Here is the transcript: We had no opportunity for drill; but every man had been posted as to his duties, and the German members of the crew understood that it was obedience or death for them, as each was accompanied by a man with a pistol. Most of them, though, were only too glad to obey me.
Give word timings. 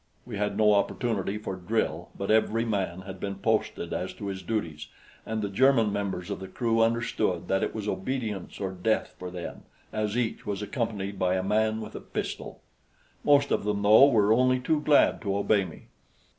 We 0.25 0.37
had 0.37 0.57
no 0.57 0.73
opportunity 0.73 1.37
for 1.37 1.55
drill; 1.55 2.09
but 2.17 2.31
every 2.31 2.65
man 2.65 3.01
had 3.01 3.19
been 3.19 3.35
posted 3.35 3.93
as 3.93 4.15
to 4.15 4.25
his 4.29 4.41
duties, 4.41 4.87
and 5.27 5.43
the 5.43 5.47
German 5.47 5.93
members 5.93 6.31
of 6.31 6.39
the 6.39 6.47
crew 6.47 6.81
understood 6.81 7.47
that 7.49 7.61
it 7.61 7.75
was 7.75 7.87
obedience 7.87 8.59
or 8.59 8.71
death 8.71 9.13
for 9.19 9.29
them, 9.29 9.61
as 9.93 10.17
each 10.17 10.43
was 10.43 10.63
accompanied 10.63 11.19
by 11.19 11.35
a 11.35 11.43
man 11.43 11.81
with 11.81 11.93
a 11.93 12.01
pistol. 12.01 12.61
Most 13.23 13.51
of 13.51 13.63
them, 13.63 13.83
though, 13.83 14.09
were 14.09 14.33
only 14.33 14.59
too 14.59 14.81
glad 14.81 15.21
to 15.21 15.37
obey 15.37 15.65
me. 15.65 15.83